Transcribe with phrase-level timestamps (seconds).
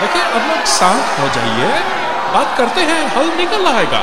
[0.00, 1.68] देखिए अब लोग शांत हो जाइए।
[2.34, 4.02] बात करते हैं हल निकल आएगा।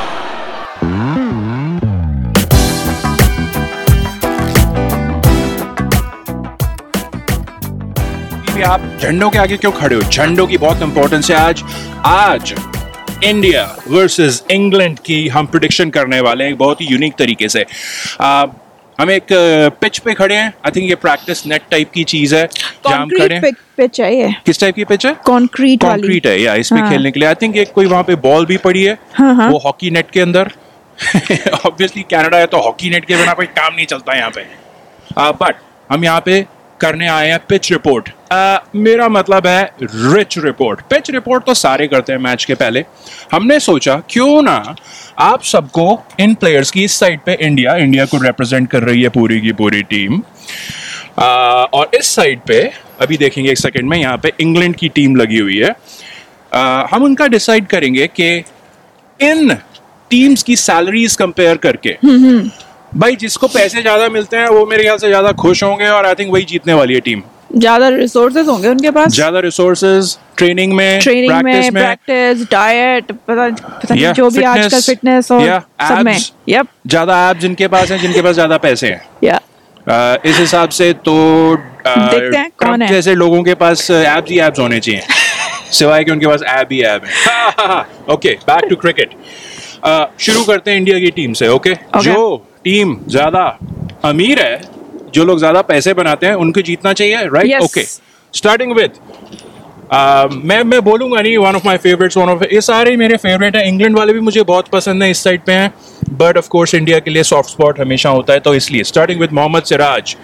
[8.66, 10.02] आप झंडों के आगे क्यों खड़े हो?
[10.02, 11.62] झंडों की बहुत इंपॉर्टेंस है आज।
[12.06, 12.54] आज
[13.24, 17.66] इंडिया वर्सेस इंग्लैंड की हम प्रिडिक्शन करने वाले हैं बहुत ही यूनिक तरीके से।
[18.20, 18.44] आ,
[18.98, 19.26] हम एक
[19.80, 23.10] पिच पे खड़े हैं। आई थिंक ये प्रैक्टिस नेट टाइप की चीज़ है। जहाँ हम
[23.10, 25.12] खड़े हैं। पिच है ये। किस टाइप की पिच है?
[25.26, 28.02] कंक्रीट वाली। कंक्रीट है या इसमें हाँ। खेलने के लिए। आई थिंक एक कोई वहाँ
[28.04, 30.50] पे बॉल भी पड़ी है हाँ, हाँ। वो हॉकी नेट के अंदर।
[31.66, 34.46] ऑब्वियसली कनाडा है तो हॉकी नेट के बिना कोई काम नहीं चलता यहाँ पे।
[35.18, 35.60] बट
[35.92, 36.44] हम यहाँ पे
[36.80, 38.08] करने आए हैं पिच रिपोर्ट
[38.76, 42.84] मेरा मतलब है रिच रिपोर्ट पिच रिपोर्ट तो सारे करते हैं मैच के पहले।
[43.32, 44.74] हमने सोचा क्यों ना
[45.18, 45.86] आप सबको
[46.20, 49.52] इन प्लेयर्स की इस साइड पे इंडिया इंडिया को रिप्रेजेंट कर रही है पूरी की
[49.52, 50.20] पूरी टीम
[51.18, 52.60] आ, और इस साइड पे
[53.00, 55.74] अभी देखेंगे एक सेकंड में यहाँ पे इंग्लैंड की टीम लगी हुई है।
[56.54, 58.36] आ, हम उनका डिसाइड करेंगे कि
[59.20, 59.54] इन
[60.10, 61.96] टीम्स की सैलरीज कंपेयर करके
[62.96, 66.14] भाई जिसको पैसे ज़्यादा मिलते हैं वो मेरे ख्याल से ज़्यादा खुश होंगे और आई
[66.14, 67.22] थिंक वही जीतने वाली है टीम
[67.56, 69.12] ज़्यादा रिसोर्सेज होंगे उनके पास?
[69.12, 74.80] ज़्यादा रिसोर्सेज ट्रेनिंग में ट्रेनिंग में प्रैक्टिस डाइट पता पता नहीं Yeah, जो भी आजकल
[74.80, 76.12] फिटनेस और yeah, सब में.
[76.14, 76.32] abs.
[76.48, 79.02] यप ज़्यादा ऐप जिनके पास है जिनके पास ज़्यादा पैसे हैं.
[79.24, 79.40] या
[79.86, 81.14] आ, इस हिसाब से तो
[81.54, 85.02] आ, देखते हैं कौन है। जैसे लोगों के पास एब्स ही एब्स होने चाहिए.
[85.78, 87.84] सिवाय कि उनके पास ऐप ही ऐप है.
[88.14, 89.10] ओके बैक टू क्रिकेट
[90.20, 92.02] शुरू करते हैं इंडिया की टीम से ओके Okay.
[92.04, 93.44] जो टीम ज़्यादा
[94.04, 94.60] अमीर है
[95.14, 97.82] जो लोग ज़्यादा पैसे बनाते हैं उनको जीतना चाहिए राइट ओके
[98.34, 98.98] स्टार्टिंग विद
[100.44, 103.64] मैं मैं बोलूँगा नहीं one of my favourites one of ये सारे मेरे फेवरेट हैं।
[103.66, 105.72] इंग्लैंड वाले भी मुझे बहुत पसंद है इस साइड पे हैं।
[106.18, 109.32] बट ऑफ़ कोर्स इंडिया के लिए सॉफ्ट स्पॉट हमेशा होता है तो इसलिए। स्टार्टिंग विद
[109.32, 110.16] मोहम्मद सिराज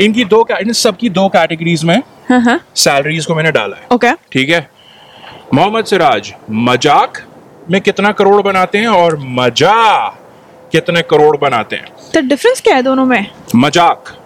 [0.00, 1.96] इनकी दो इन सबकी दो कैटेगरीज में
[2.28, 4.68] हाँ हाँ। सैलरीज को मैंने डाला है। ओके ठीक है?
[5.54, 7.18] मोहम्मद सिराज मज़ाक
[7.70, 10.08] में कितना करोड़ बनाते हैं और मज़ा
[10.72, 13.26] कितने करोड़ बनाते हैं। तो डिफरेंस क्या है दोनों में?
[13.56, 14.16] मज़ाक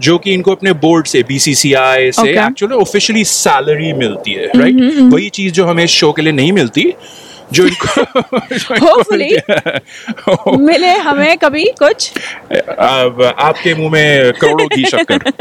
[0.00, 5.28] जो कि इनको अपने बोर्ड से बीसीसीआई से एक्चुअली ऑफिशियली सैलरी मिलती है राइट वही
[5.28, 6.92] चीज़ जो हमें शो के लिए नहीं मिलती
[7.52, 7.92] जो इनको।
[10.56, 12.10] मिले हमें कभी कुछ।
[12.52, 15.32] अब आपके मुँह में करोड़ों की शक्कर।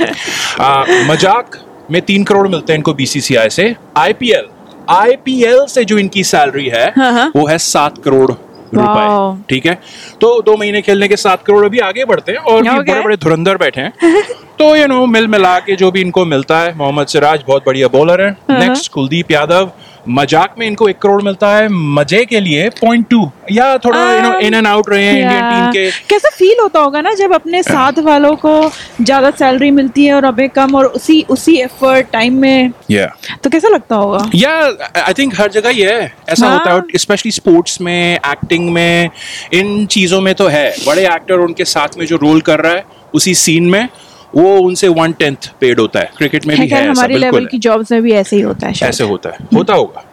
[0.60, 1.56] आ, मज़ाक
[1.90, 4.46] में तीन करोड़ मिलते हैं इनको बीसीसीआई से। आईपीएल
[4.88, 8.30] आईपीएल से जो इनकी सैलरी है हाँ, हाँ। वो है सात करोड़.
[8.74, 9.74] रुपए ठीक है
[10.20, 12.88] तो दो महीने खेलने के सात करोड़ अभी आगे बढ़ते हैं और Okay.
[12.88, 13.92] बड़े बड़े धुरंधर बैठे हैं
[14.58, 17.88] तो यू नो मिल मिला के जो भी इनको मिलता है मोहम्मद सिराज बहुत बढ़िया
[17.88, 19.70] बॉलर है। हाँ, नेक्स्ट कुलदीप यादव।
[20.08, 24.22] मज़ाक में इनको एक करोड़ मिलता है मज़े के लिए पॉइंट टू या थोड़ा you
[24.22, 27.34] know in and out रहे हैं इंडियन टीम के। कैसा फील होता होगा ना जब
[27.34, 28.70] अपने साथ वालों को
[29.00, 32.72] ज़्यादा सैलरी मिलती है और हमें कम और उसी उसी एफर्ट टाइम में?
[32.90, 33.06] या
[33.44, 34.24] तो कैसा लगता होगा?
[34.34, 34.56] या
[34.96, 39.10] आई थिंक हर जगह ये है। ऐसा हाँ। होता है स्पेशली स्पोर्ट्स में एक्टिंग में
[39.54, 42.84] इन चीज़ों में तो है। बड़े एक्टर उनके साथ में जो रोल कर रहा है
[43.14, 43.88] उसी सीन में।
[44.34, 47.92] वो उनसे वन टेंथ पेड होता है। क्रिकेट में भी है हमारी लेवल की जॉब्स
[47.92, 50.04] में भी ऐसे ही होता है ऐसे होता है। होता होगा।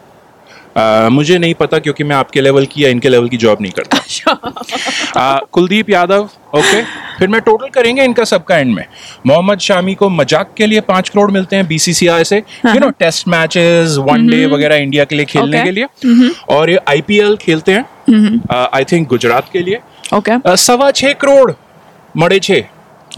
[0.76, 3.72] आ, मुझे नहीं पता क्योंकि मैं आपके लेवल की या इनके लेवल की जॉब नहीं
[3.72, 6.84] करता। आ, कुलदीप यादव ओके okay?
[7.18, 8.84] फिर मैं टोटल करेंगे इनका सबका एंड में।
[9.26, 13.28] मोहम्मद शामी को मज़ाक के लिए पाँच करोड़ मिलते हैं बीसीसीआई से। You know test
[13.28, 15.64] matches one day वगैरह इंडिया के लिए खेलने Okay.
[15.64, 19.80] के लिए। और ये आईपीएल खेलते हैं। आई थिंक गुजरात के लिए।
[20.14, 21.52] ओके सवा छह करोड़
[22.14, 22.60] मड़े छह।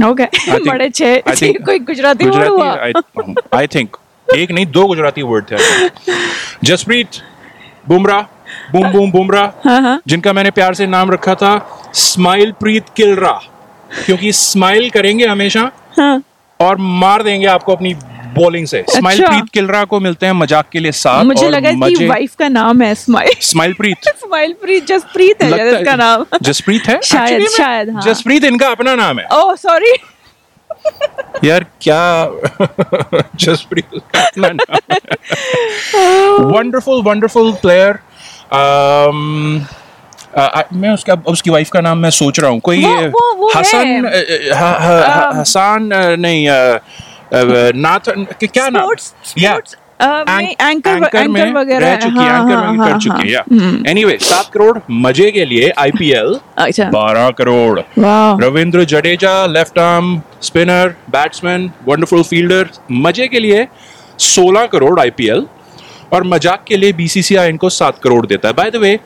[0.06, 0.24] ओके
[0.70, 1.22] बड़े छे
[1.52, 2.70] कोई गुजराती वर्ड हुआ।
[3.54, 3.96] आई थिंक
[4.36, 5.56] एक नहीं दो गुजराती वर्ड थे।
[6.64, 7.08] जसप्रीत
[7.88, 8.22] बुमराह
[8.72, 13.40] बुम बुम बुमराह हाँ हाँ। जिनका मैंने प्यार से नाम रखा था स्माइल प्रीत किलरा।
[14.06, 16.22] क्योंकि स्माइल करेंगे हमेशा हाँ।
[16.60, 17.94] और मार देंगे आपको अपनी
[18.34, 21.52] बॉलिंग से। स्माइल अच्छा। प्रीत किलरा को मिलते हैं मज़ाक के लिए साथ मुझे और
[21.52, 26.24] लगा कि वाइफ का नाम है smile smile preet smile preet Jaspreet है इसका नाम।
[26.42, 27.00] जसप्रीत है?
[27.04, 29.92] शायद, शायद, हाँ। जसप्रीत इनका अपना नाम है। ओह सॉरी
[31.44, 32.30] यार क्या
[33.36, 33.84] जसप्रीत
[34.16, 34.94] अपना नाम
[36.44, 37.98] वंडरफुल वंडरफुल प्लेयर
[40.72, 44.04] मैं उसका उसकी वाइफ का नाम मैं सोच रहा हूँ। कोई वो- वो- वो। हसन
[44.04, 45.88] अ, अ, ह- ह- ह- हसान
[46.20, 46.48] नहीं
[47.32, 48.82] क्या नाम?
[48.82, 49.52] स्पोर्ट्स या
[50.00, 53.40] एंकर एंकर में रह चुकी है एंकर में कर चुकी है।
[53.90, 57.80] एनीवे सात करोड़ मज़े के लिए आईपीएल अच्छा। बारह crore.
[58.44, 63.66] Ravindra Jadeja left arm spinner batsman wonderful fielder मज़े के लिए
[64.20, 65.46] 16 करोड़ आईपीएल
[66.12, 68.98] और मज़ाक के लिए बीसीसीआई इनको सात करोड़ देता है। बाय द वे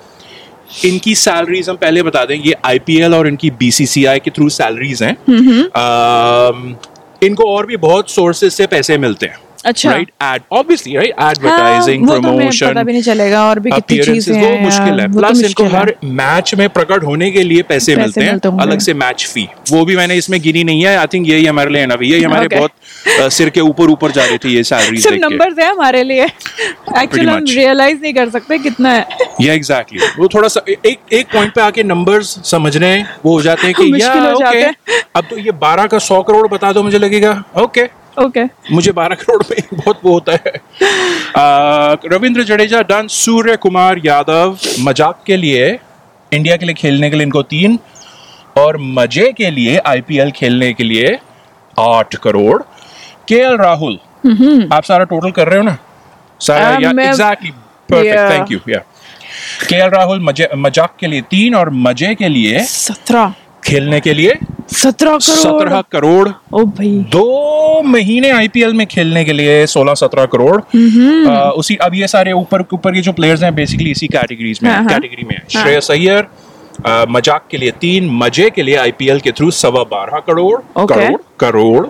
[0.84, 5.16] इनकी सैलरीज हम पहले बता दें ये आईपीएल और इनकी बीसीसीआई के थ्रू सैलरीज हैं।
[7.22, 11.30] इनको और भी बहुत सोर्सेज से पैसे मिलते हैं। अच्छा। राइट एड ऑब्वियसली राइट हाँ,
[11.30, 15.26] एडवर्टाइजिंग प्रमोशन पता भी नहीं चलेगा और भी कितनी चीज़ें वो मुश्किल है। वो तो
[15.26, 19.26] प्लस इनको हर मैच में प्रकट होने के लिए पैसे, मिलते हैं अलग से मैच
[19.26, 22.48] फ़ी वो भी मैंने इसमें गिनी नहीं है आई थिंक यही हमारे लिए ना हमारे
[22.48, 27.28] बहुत सिर के ऊपर ऊपर जा रही थी ये सिर्फ़ नंबर्स है हमारे लिए। एक्चुअली
[27.28, 29.06] हम रियलाइज़ नहीं कर सकते कितना है।
[29.40, 32.94] या एग्जैक्टली वो थोड़ा सा एक एक पॉइंट पे आके नंबर्स समझने
[33.24, 34.62] वो हो जाते हैं कि या ओके
[35.16, 37.84] अब तो ये 12 का 100 करोड़ बता दो मुझे लगेगा। ओके
[38.18, 40.52] ओके मुझे 12 करोड़ में बहुत वो होता है।
[42.12, 45.66] रविंद्र जडेजा डन सूर्य कुमार यादव मज़ाक के लिए
[46.32, 47.78] इंडिया के लिए खेलने के लिए इनको तीन
[48.58, 51.18] और मज़े के लिए आईपीएल खेलने के लिए
[51.76, 52.62] आठ करोड़।
[53.28, 53.98] के एल राहुल
[54.72, 55.76] आप सारा टोटल कर रहे हो ना?
[56.40, 57.50] सारा एग्जैक्टली
[57.90, 58.78] परफेक्ट थैंक यू या
[59.68, 64.14] के एल राहुल मज़े मज़ाक के लिए तीन और मज़े के लिए सत्रह। खेलने के
[64.14, 64.38] लिए
[64.72, 70.60] सत्रह करोड़। सत्रह करोड़। ओ भाई। दो महीने आईपीएल में खेलने के लिए 16-17 करोड़।
[71.30, 74.70] आ, उसी अब ये सारे ऊपर ऊपर के जो प्लेयर्स हैं बेसिकली इसी कैटेगरीज में
[74.70, 76.26] हाँ, हाँ। कैटेगरी में है। श्रेयस अय्यर
[77.10, 80.94] मज़ाक के लिए तीन मज़े के लिए आईपीएल के थ्रू सवा बारह करोड़ Okay.
[80.94, 81.86] करोड़ करोड़।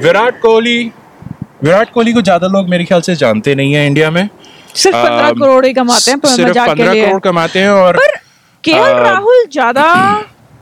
[0.00, 0.78] विराट कोहली।
[1.64, 4.28] विराट कोहली को ज़्यादा लोग मेरे ख्याल से जानते नहीं है इंडिया में।
[4.74, 7.96] सिर्फ़ पंद्रह करोड़ ही कमाते हैं सिर्फ़ मज़ाक के 15 लिए। करोड़ कमाते हैं और
[7.96, 8.16] पर
[8.64, 8.72] के
[9.02, 9.84] राहुल ज़्यादा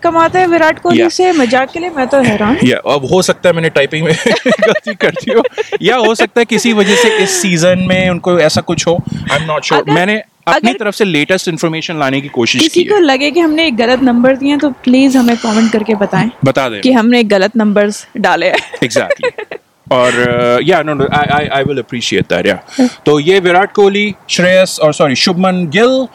[0.02, 1.12] कमाते हैं विराट कोहली Yeah.
[1.12, 4.12] से मज़ाक के लिए मैं तो हैरान या अब हो सकता है मैंने टाइपिंग में
[4.60, 5.42] गलती कर दी हो।
[5.82, 8.94] या हो सकता है किसी वजह से इस सीज़न में उनको ऐसा कुछ हो
[9.32, 12.88] आई एम नॉट श्योर मैंने अपनी तरफ़ से लेटेस्ट इन्फॉर्मेशन लाने की कोशिश किसी की
[12.90, 16.68] को लगे कि हमने एक गलत नंबर दिए तो प्लीज़ हमें कमेंट करके बताएँ बता
[16.68, 19.30] दें कि हमने गलत नंबर्स डाले हैं। एग्जैक्टली
[19.92, 24.78] और या no no I I will appreciate that या तो ये विराट कोहली श्रेयस
[24.82, 26.06] और सॉरी शुभमन गिल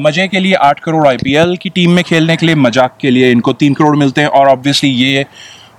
[0.00, 3.30] मज़े के लिए आठ करोड़ आईपीएल की टीम में खेलने के लिए मज़ाक के लिए
[3.32, 5.24] इनको तीन करोड़ मिलते हैं और ऑब्वियसली ये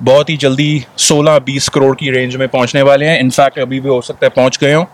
[0.03, 3.99] बहुत ही जल्दी 16-20 करोड़ की रेंज में पहुँचने वाले हैं। इनफैक्ट अभी भी हो
[4.01, 4.85] सकता है पहुँच गए हो।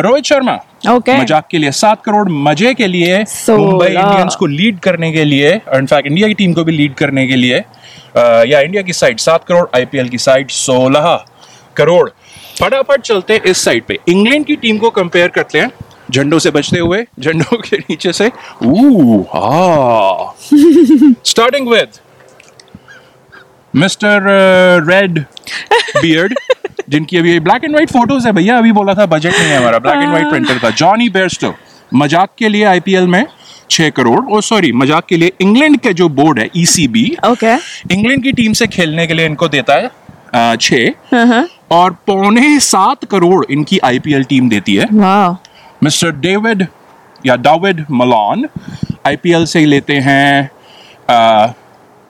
[0.00, 0.54] रोहित शर्मा
[0.90, 3.18] ओके मज़ाक के लिए सात करोड़ मज़े के लिए।
[3.50, 7.26] मुंबई इंडियंस को लीड करने के लिए इनफैक्ट इंडिया की टीम को भी लीड करने
[7.26, 7.62] के लिए
[8.16, 11.24] या इंडिया की साइड सात करोड़ आईपीएल की साइड सोलह
[11.76, 12.08] करोड़।
[12.60, 15.70] फटाफट चलते हैं इस साइड पे। इंग्लैंड की टीम को कंपेयर करते हैं।
[16.10, 18.30] झंडों से बचते हुए झंडों के नीचे से
[21.30, 21.98] starting with
[23.74, 24.26] mister
[24.88, 25.18] red
[26.00, 26.34] beard
[26.90, 29.78] जिनकी अभी ब्लैक एंड व्हाइट फ़ोटोज़ है भैया अभी बोला था बजट नहीं है हमारा
[29.78, 31.54] ब्लैक एंड व्हाइट प्रिंटर का। जॉनी बेयरस्टो
[31.94, 33.24] मज़ाक के लिए आईपीएल में
[33.70, 37.54] छह करोड़ और सॉरी मज़ाक के लिए इंग्लैंड के जो बोर्ड है ईसीबी ओके
[37.94, 39.90] इंग्लैंड की टीम से खेलने के लिए इनको देता है
[40.34, 45.32] अ, छह। हाँ हाँ। और पौने सात करोड़ इनकी आईपीएल टीम देती है। वाह
[45.84, 46.66] मिस्टर डेविड
[47.26, 48.48] या डाविड मलान
[49.06, 50.50] आईपीएल से लेते हैं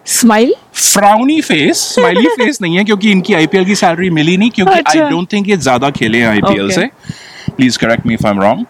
[0.07, 4.81] smile frowny face smiley face नहीं है क्योंकि इनकी आईपीएल की सैलरी मिली नहीं क्योंकि
[4.89, 6.81] आई। डोंट थिंक ये ज़्यादा खेले हैं आईपीएल Okay.
[6.81, 8.67] से please correct me if I am wrong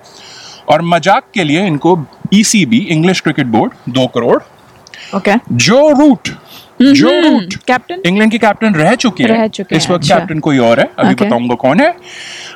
[0.69, 1.99] और मज़ाक के लिए इनको
[2.35, 4.39] ईसीबी इंग्लिश क्रिकेट बोर्ड दो crore
[5.15, 5.35] okay
[5.65, 6.29] Joe Root
[6.83, 10.39] Joe Root captain England की कैप्टन रह चुके रह हैं चुके इस वक्त अच्छा। कैप्टन
[10.39, 10.91] कोई और है?
[10.99, 11.27] अभी Okay.
[11.27, 11.89] बताऊँगा कौन है?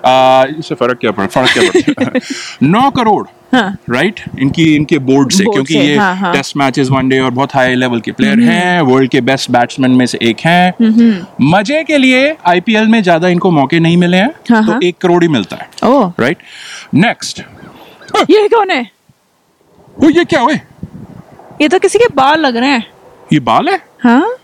[0.06, 2.20] आ, इससे फ़र्क क्या पड़ फ़र्क क्या पड़ता है
[2.70, 6.88] नौ करोड़ हाँ। राइट इनकी इनके बोर्ड से क्योंकि से, ये हाँ, हाँ। टेस्ट मैचेस
[6.90, 10.40] वनडे और बहुत हाई लेवल के प्लेयर हैं वर्ल्ड के बेस्ट बैट्समैन में से एक
[10.40, 14.80] हैं। मज़े के लिए आईपीएल में ज़्यादा इनको मौके नहीं मिले हैं हाँ, तो हाँ।
[14.84, 15.68] एक करोड़ ही मिलता है
[16.20, 16.38] राइट
[16.94, 17.42] नेक्स्ट
[18.30, 18.82] ये कौन है?
[19.98, 20.60] वो ये क्या हुए?
[21.60, 22.86] ये तो किसी के बाल लग रहे हैं।
[23.32, 23.78] ये बाल है?
[24.02, 24.36] हाँ।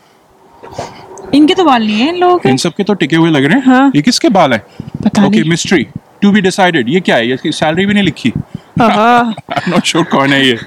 [1.35, 3.45] इनके तो बाल नहीं है इन लोगों के। इन सब के तो टिके हुए लग
[3.45, 3.67] रहे हैं?
[3.67, 4.59] हाँ। ये किसके बाल है?
[5.05, 5.87] पता ओके नहीं। मिस्ट्री
[6.23, 7.33] टू बी डिसाइडेड ये क्या है?
[7.35, 8.33] इसकी सैलरी भी नहीं लिखी?
[8.79, 10.59] नॉट श्योर कौन है ये।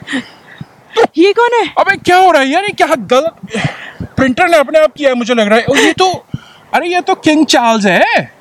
[1.18, 1.68] ये कौन है?
[1.80, 2.50] अबे क्या हो रहा है?
[2.50, 3.36] यार ये क्या गलत?
[4.18, 6.12] प्रिंटर ने अपने आप किया है मुझे लग रहा है। और ये तो
[6.74, 8.32] अरे ये तो किंग चार्ल्स है।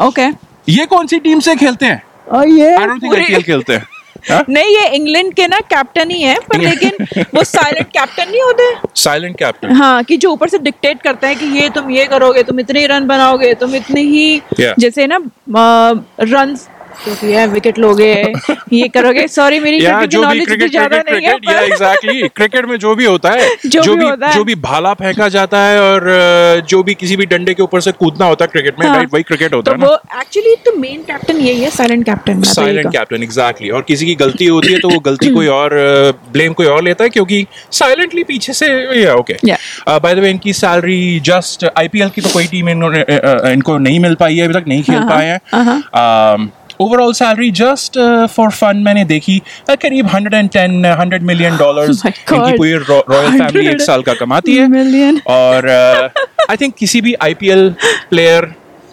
[0.00, 0.34] Okay okay.
[0.68, 2.02] ये कौन सी टीम से खेलते हैं?
[2.30, 3.86] और ये आई डोंट थिंक आईपीएल खेलते हैं।
[4.30, 4.44] हाँ?
[4.48, 8.70] नहीं ये इंग्लैंड के ना कैप्टन ही है पर लेकिन वो साइलेंट कैप्टन नहीं होते
[9.00, 12.42] साइलेंट कैप्टन हाँ कि जो ऊपर से डिक्टेट करते हैं कि ये तुम ये करोगे
[12.42, 14.74] तुम इतने रन बनाओगे तुम इतने ही Yeah.
[14.78, 15.18] जैसे ना
[16.22, 16.56] रन
[17.22, 18.12] है विकेट लोगे
[18.72, 21.50] ये करोगे। सॉरी मेरी क्रिकेट की जो भी नॉलेज क्रिकेट ज़्यादा क्रिकेट नहीं है क्रिकेट
[21.50, 24.54] या एग्जैक्टली क्रिकेट में जो भी होता है जो जो भी होता है। जो भी
[24.62, 26.08] भाला फेंका जाता है और
[26.68, 29.12] जो भी किसी भी डंडे के ऊपर से कूदना होता है क्रिकेट में हाँ। राइट
[29.14, 32.42] वही क्रिकेट होता तो है ना। वो एक्चुअली तो मेन कैप्टन यही है silent captain
[32.52, 35.74] silent captain exactly और किसी की गलती होती है तो वो गलती कोई और
[36.32, 38.68] ब्लेम कोई और लेता है क्योंकि साइलेंटली पीछे से
[39.02, 39.36] या ओके
[39.88, 43.04] बाय द वे इनकी सैलरी जस्ट आईपीएल की तो कोई टीम इन्होंने
[43.52, 46.50] इनको नहीं मिल पाई है अभी तक नहीं खेल हाँ, पाए हैं।
[46.82, 47.98] Overall salary just
[48.32, 49.40] for fun मैंने देखी
[49.72, 52.32] करीब 110 100 मिलियन डॉलर्स God.
[52.32, 55.20] इनकी पूरी रॉयल फैमिली एक साल का कमाती है million.
[55.26, 57.68] और आई uh, थिंक किसी भी आईपीएल
[58.10, 58.52] प्लेयर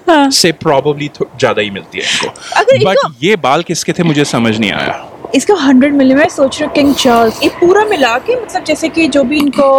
[0.09, 4.57] हाँ। से प्रॉब्ली ज़्यादा ही मिलती है इनको बट ये बाल किसके थे मुझे समझ
[4.57, 5.05] नहीं आया
[5.35, 8.89] इसका हंड्रेड मिलियन मैं सोच रही हूँ किंग चार्ल्स ये पूरा मिला के मतलब जैसे
[8.89, 9.69] कि जो भी इनको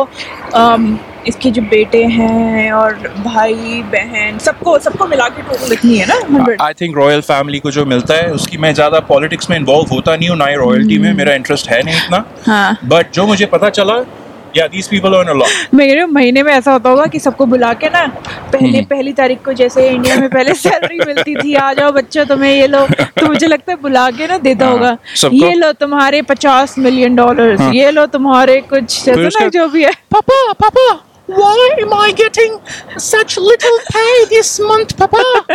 [0.54, 6.06] अम, इसके जो बेटे हैं और भाई बहन सबको सबको मिला के टोटल इतनी है
[6.08, 9.94] ना आई थिंक रॉयल फैमिली को जो मिलता है उसकी मैं ज़्यादा पॉलिटिक्स में इन्वॉल्व
[9.94, 13.26] होता नहीं हूँ ना ही रॉयल्टी में मेरा इंटरेस्ट है नहीं इतना। हाँ। बट जो
[13.26, 14.02] मुझे पता चला
[14.56, 17.04] या these people earn a lot मैं कह रही हूँ महीने में ऐसा होता होगा
[17.06, 18.04] कि सबको बुला के ना
[18.52, 22.24] पहले हम्म। पहली तारीख को जैसे इंडिया में पहले सैलरी मिलती थी आ जाओ बच्चों
[22.24, 22.86] तुम्हें ये लो।
[23.20, 24.96] तो मुझे लगता है बुला के ना देता हाँ, होगा
[25.32, 29.92] ये लो तुम्हारे पचास मिलियन डॉलर्स हाँ। ये लो तुम्हारे कुछ उसका- जो भी है।
[30.10, 30.88] पापा Papa,
[31.38, 32.60] why am I getting
[32.98, 35.24] such little pay this month, Papa?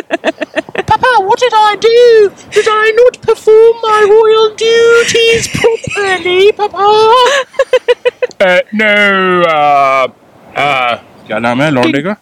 [0.87, 2.31] Papa, what did I do?
[2.51, 6.85] Did I not perform my royal duties properly, Papa?
[8.41, 8.87] No
[9.57, 9.74] uh,
[11.34, 12.16] क्या नाम है लॉन्डे का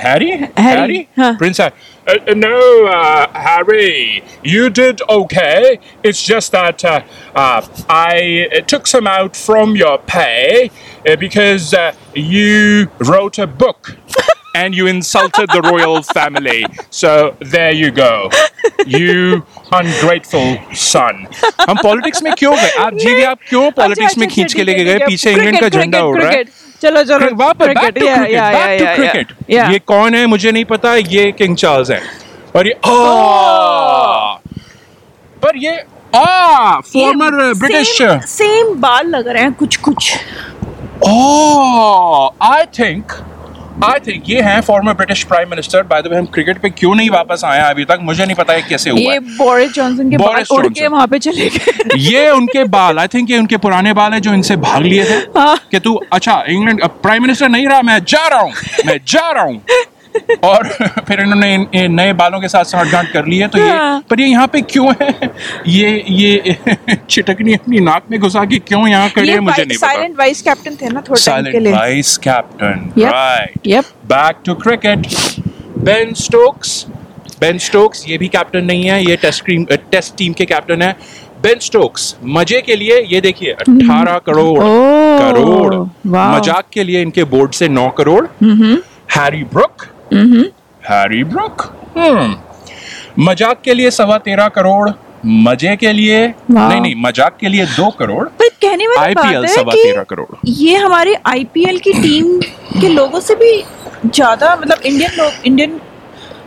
[0.00, 1.60] हैरी हैरी, हाँ। Prince
[2.36, 2.58] no
[3.38, 5.72] Harry you did okay
[6.08, 6.84] it's just that
[7.90, 13.90] I took some out from your pay uh, because uh, you wrote a book
[14.60, 16.64] and you insulted the royal family.
[16.96, 17.12] So
[17.52, 18.08] there you go.
[18.94, 19.42] You
[19.78, 20.50] ungrateful
[20.86, 21.22] son.
[21.68, 24.64] हम politics में क्यों गए आप जी आप क्यों politics अच्छा, में अच्छा, खींच के
[24.64, 26.50] ठीक है, लेके ठीक गए है। पीछे इंग्लैंड का क्रिकेट, झंडा उड़ रहा है क्रिकेट,
[26.81, 30.25] चलो चलो वापस back to cricket yeah, to cricket ये कौन है?
[30.25, 32.01] मुझे नहीं पता ये किंग चार्ल्स है।
[32.55, 32.73] और ये
[35.43, 35.75] पर ये
[36.15, 36.79] आ!
[36.79, 37.97] फॉर्मर ब्रिटिश
[38.31, 40.13] सेम बाल लग रहे हैं कुछ कुछ
[41.07, 43.13] oh I think
[43.85, 46.93] I think ये हैं former British prime minister by the way हम क्रिकेट पे क्यों
[46.95, 47.99] नहीं वापस आए अभी तक?
[48.01, 51.07] मुझे नहीं पता है कैसे हुआ ये बोरिस जॉनसन के बाल बोरिस उड़ के वहाँ
[51.07, 54.55] पे चले गए। ये उनके बाल आई थिंक ये उनके पुराने बाल हैं जो इनसे
[54.55, 58.39] भाग लिए थे। हाँ। कि तू अच्छा इंग्लैंड प्राइम मिनिस्टर नहीं रहा मैं जा रहा
[58.39, 58.53] हूँ
[58.85, 59.61] मैं जा रहा हूँ।
[60.43, 60.67] और
[61.07, 63.99] फिर इन्होंने इन, इन नए बालों के साथ साठगांठ कर ली है तो ये हाँ।
[64.09, 65.31] पर ये यहाँ पे क्यों है?
[65.67, 66.55] ये ये
[67.09, 70.17] चिटकनी अपनी नाक में घुसा के क्यों यहाँ खड़े ये हैं मुझे नहीं पता। साइलेंट
[70.19, 73.85] वाइस कैप्टन थे ना थोड़े टाइम के लिए। Vice captain right Yep.
[74.07, 75.07] Back to cricket
[75.85, 76.85] Ben Stokes
[77.41, 80.95] Ben Stokes ये भी कैप्टन नहीं है ये टेस्ट टीम टेस्ट टीम के कैप्टन है।
[81.41, 85.75] बेन स्टोक्स मज़े के लिए ये देखिए 18 करोड़ ओह, करोड़।
[86.07, 88.25] मज़ाक के लिए इनके बोर्ड से 9 crore.
[89.15, 91.61] Harry Brook Harry Brook
[91.97, 94.89] हम्म मज़ाक के लिए सवा तेरह करोड़
[95.25, 96.19] मज़े के लिए
[96.51, 100.75] नहीं नहीं मज़ाक के लिए दो करोड़। पर कहने वाली है सवा तेरह करोड़। ये
[100.75, 102.39] हमारे आईपीएल की टीम
[102.81, 103.51] के लोगों से भी
[104.05, 105.79] ज़्यादा मतलब इंडियन लोग इंडियन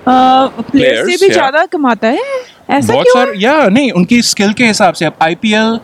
[0.08, 2.22] प्लेयर से भी ज़्यादा कमाता है।
[2.70, 3.14] ऐसा बहुत क्यों?
[3.14, 5.78] सारे या नहीं उनकी स्किल के हिसाब से। अब आईपीएल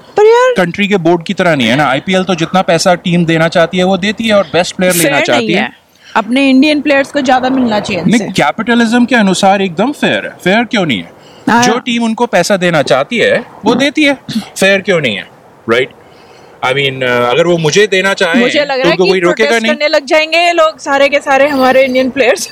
[0.56, 3.78] कंट्री के बोर्ड की तरह नहीं है ना। आईपीएल तो जितना पैसा टीम देना चाहती
[3.78, 5.85] है वो देती है और बेस्ट प्लेयर लेना चाहती है। है।
[6.16, 10.64] अपने इंडियन प्लेयर्स को ज़्यादा मिलना चाहिए नहीं कैपिटलिज्म के अनुसार एकदम फेयर है। फेयर
[10.66, 11.10] क्यों नहीं है?
[11.48, 15.26] हाँ। जो टीम उनको पैसा देना चाहती है वो देती है। फेयर क्यों नहीं है?
[15.70, 15.90] राइट
[16.64, 19.58] आई मीन अगर वो मुझे देना चाहे मुझे लग तो रहा है कि कोई रोकेगा
[19.58, 22.48] नहीं। करने लग जाएँगे ये लोग सारे के सारे हमारे इंडियन प्लेयर्स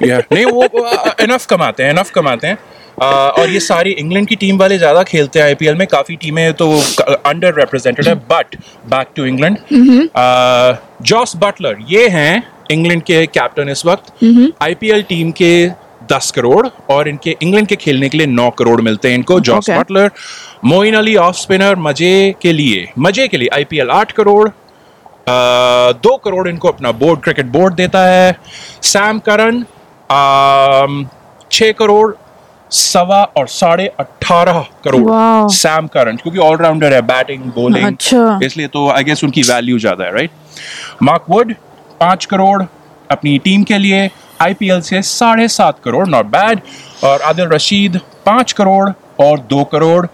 [0.00, 0.64] Yeah, नहीं वो
[1.20, 2.56] इनफ कमाते हैं इनफ कमाते हैं।
[2.98, 6.52] Uh, और ये सारी इंग्लैंड की टीम वाले ज़्यादा खेलते हैं आईपीएल में। काफ़ी टीमें
[6.54, 6.68] तो
[7.26, 9.56] अंडर रिप्रेजेंटेड है but back to England
[11.02, 14.12] Jos Buttler ये हैं इंग्लैंड के कैप्टन इस वक्त।
[14.62, 15.52] आईपीएल टीम के
[16.12, 19.70] दस करोड़ और इनके इंग्लैंड के खेलने के लिए नौ करोड़ मिलते हैं इनको। Jos
[19.70, 20.10] Buttler
[20.64, 24.52] Moeen Ali off spinner मज़े के लिए मज़े के लिए आईपीएल आठ करोड़ अ,
[26.04, 28.32] दो करोड़ इनको अपना बोर्ड क्रिकेट बोर्ड देता है।
[28.84, 29.64] सैम करन
[31.52, 32.12] छह करोड़
[32.70, 35.50] सवा और साढ़े अठारह करोड़.
[35.52, 40.04] सैम करन क्योंकि ऑलराउंडर है बैटिंग बॉलिंग अच्छा। इसलिए तो आई गेस उनकी वैल्यू ज़्यादा
[40.04, 40.30] है राइट
[41.02, 41.54] मार्क वुड
[42.00, 42.62] पाँच करोड़
[43.10, 46.60] अपनी टीम के लिए आईपीएल से साढ़े सात करोड़ नॉट बैड
[47.04, 48.90] और आदिल रशीद पाँच करोड़
[49.20, 50.06] और दो करोड़।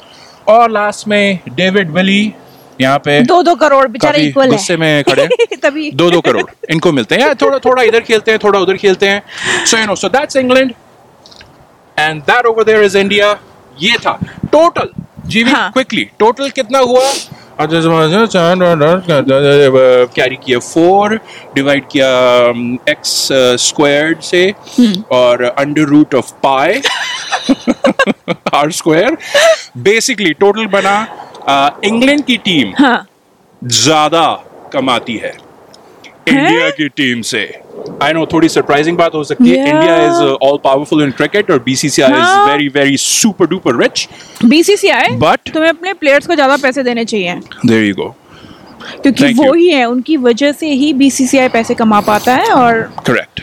[0.49, 2.35] और लास्ट में डेविड विली
[2.81, 5.29] यहाँ पे दो दो करोड़ बेचारे इक्वल गुस्से में खड़े
[5.63, 9.09] तभी। दो दो करोड़ इनको मिलते हैं। थोड़ा थोड़ा इधर खेलते हैं थोड़ा उधर खेलते
[9.09, 9.23] हैं।
[9.67, 10.73] So you know so that's England
[11.99, 13.31] and that over there is India
[13.81, 14.19] ये था।
[14.53, 14.89] टोटल
[15.47, 17.03] हाँ। क्विकली टोटल कितना हुआ?
[20.17, 21.15] कैरी किया फोर
[21.55, 22.09] डिवाइड किया
[22.89, 23.29] एक्स
[23.61, 24.51] स्क्वायर्ड से
[25.13, 26.81] और under root of pi
[28.55, 29.17] R square
[29.79, 30.97] basically total बना
[31.85, 33.07] इंग्लैंड की टीम हाँ।
[33.63, 34.27] ज़्यादा
[34.73, 35.33] कमाती है।
[36.29, 37.64] इंडिया की टीम से।
[38.05, 41.63] आई नो थोड़ी सरप्राइजिंग बात हो सकती है। India is all powerful in cricket और
[41.67, 42.51] BCCI is.
[42.51, 44.09] Very very super duper rich
[44.45, 48.15] BCCI But- तुम्हें अपने प्लेयर्स को ज़्यादा पैसे देने चाहिए। देयर यू गो
[49.03, 49.57] क्योंकि Thank वो you.
[49.57, 53.41] ही है उनकी वजह से ही बीसीसीआई पैसे कमा पाता है और करेक्ट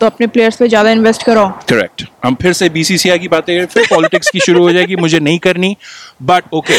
[0.00, 3.86] तो अपने प्लेयर्स पे ज़्यादा इन्वेस्ट करो। करेक्ट हम फिर से बीसीसीआई की बातें फिर
[3.90, 5.76] पॉलिटिक्स की शुरू हो जाएगी मुझे नहीं करनी।
[6.22, 6.78] But okay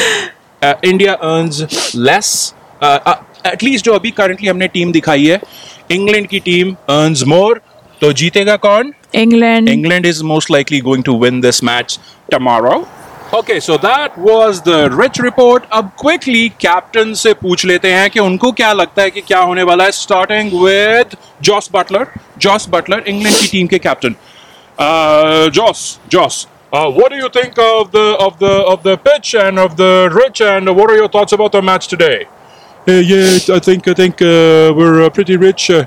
[0.89, 2.53] India earns less
[3.45, 5.39] at least जो अभी करंटली हमने टीम दिखाई है
[5.91, 7.61] इंग्लैंड की टीम अर्न मोर
[8.01, 8.93] तो जीतेगा कौन?
[9.15, 11.99] England England is most likely going to win this match
[12.31, 12.85] tomorrow
[13.35, 18.19] okay so that was the rich report अब क्विकली कैप्टन से पूछ लेते हैं कि
[18.19, 23.03] उनको क्या लगता है कि क्या होने वाला है starting with Jos Buttler Jos Buttler
[23.07, 24.15] England की टीम के captain
[25.53, 30.09] Jos Jos what you think of the of the of the pitch and of the
[30.17, 32.13] rich and what are your thoughts about the match today
[32.89, 35.69] Uh, yeah, I think I think uh, we're uh, pretty rich.
[35.69, 35.85] You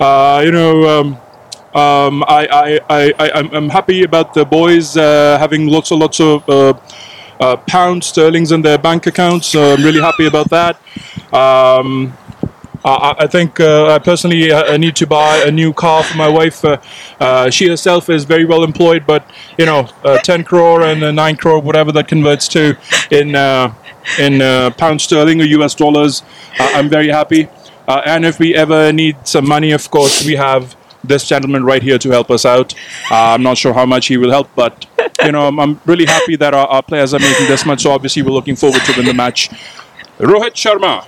[0.00, 1.06] know, um,
[1.72, 6.18] um, I, I, I, I, I'm, I'm happy about the boys having lots and lots
[6.18, 6.44] of
[7.68, 9.54] pounds, sterlings in their bank accounts.
[9.54, 10.80] I'm really happy about that.
[11.32, 12.12] Um,
[12.84, 16.16] I, I- think uh, I personally uh, I need to buy a new car for
[16.16, 16.64] my wife.
[16.64, 19.24] Uh, she herself is very well employed, but
[19.58, 22.76] you know, uh, 10 crore and uh, 9 crore, whatever that converts to
[23.10, 23.36] in
[24.18, 26.22] in pound sterling or US dollars,
[26.58, 27.48] I'm very happy.
[27.88, 31.98] And if we ever need some money, of course, we have this gentleman right here
[31.98, 32.74] to help us out.
[33.10, 34.86] Uh, I'm not sure how much he will help, but
[35.24, 37.82] you know, I'm, I'm really happy that our, our players are making this much.
[37.82, 39.50] So obviously, we're looking forward to win the match.
[40.18, 41.06] Rohit Sharma.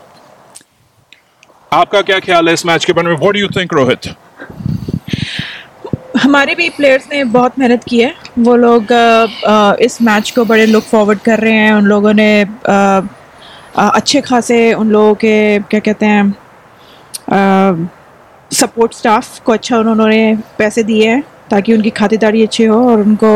[1.75, 3.17] आपका क्या ख्याल है इस match के बारे में?
[3.17, 4.15] What do you think Rohit
[6.23, 8.93] हमारे भी प्लेयर्स ने बहुत मेहनत की है। वो लोग
[9.83, 12.47] इस मैच को बड़े लुक फॉरवर्ड कर रहे हैं। उन लोगों ने
[13.77, 16.35] अच्छे खासे उन लोगों के, क्या कहते हैं
[18.51, 23.33] सपोर्ट स्टाफ को अच्छा उन्होंने पैसे दिए हैं ताकि उनकी खातिरदारी अच्छी हो और उनको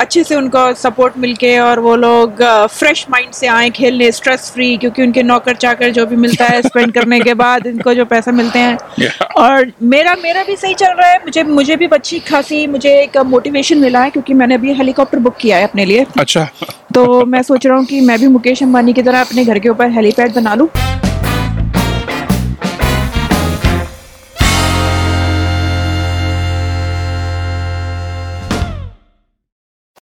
[0.00, 4.76] अच्छे से उनको सपोर्ट मिलके और वो लोग फ्रेश माइंड से आए खेलने स्ट्रेस फ्री
[4.76, 8.32] क्योंकि उनके नौकर चाकर जो भी मिलता है स्पेंड करने के बाद इनको जो पैसा
[8.32, 9.22] मिलते हैं। Yeah.
[9.36, 13.16] और मेरा मेरा भी सही चल रहा है। मुझे मुझे भी अच्छी खासी मुझे एक
[13.26, 16.48] मोटिवेशन मिला है क्योंकि मैंने अभी हेलीकॉप्टर बुक किया है अपने लिए। अच्छा।
[16.94, 19.68] तो मैं सोच रहा हूँ कि मैं भी मुकेश अंबानी की तरह अपने घर के
[19.68, 20.68] ऊपर हेलीपैड बना लूँ।